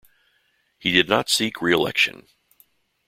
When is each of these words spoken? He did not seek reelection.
He 0.79 0.91
did 0.91 1.07
not 1.07 1.29
seek 1.29 1.61
reelection. 1.61 2.25